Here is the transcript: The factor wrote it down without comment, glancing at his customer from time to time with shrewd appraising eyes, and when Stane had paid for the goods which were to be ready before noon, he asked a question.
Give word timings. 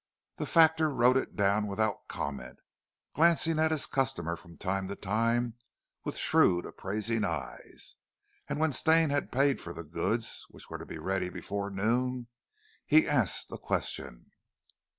The 0.37 0.47
factor 0.47 0.89
wrote 0.89 1.15
it 1.15 1.35
down 1.35 1.67
without 1.67 2.07
comment, 2.07 2.57
glancing 3.13 3.59
at 3.59 3.69
his 3.69 3.85
customer 3.85 4.35
from 4.35 4.57
time 4.57 4.87
to 4.87 4.95
time 4.95 5.53
with 6.03 6.17
shrewd 6.17 6.65
appraising 6.65 7.23
eyes, 7.23 7.97
and 8.49 8.59
when 8.59 8.71
Stane 8.71 9.11
had 9.11 9.31
paid 9.31 9.61
for 9.61 9.73
the 9.73 9.83
goods 9.83 10.47
which 10.49 10.71
were 10.71 10.79
to 10.79 10.87
be 10.87 10.97
ready 10.97 11.29
before 11.29 11.69
noon, 11.69 12.29
he 12.87 13.07
asked 13.07 13.51
a 13.51 13.59
question. 13.59 14.31